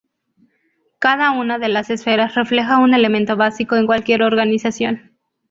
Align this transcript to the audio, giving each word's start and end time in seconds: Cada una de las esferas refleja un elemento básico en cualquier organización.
Cada 0.97 1.29
una 1.29 1.59
de 1.59 1.69
las 1.69 1.91
esferas 1.91 2.33
refleja 2.33 2.79
un 2.79 2.95
elemento 2.95 3.37
básico 3.37 3.75
en 3.75 3.85
cualquier 3.85 4.23
organización. 4.23 5.11